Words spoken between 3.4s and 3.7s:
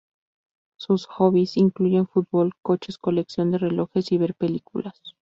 de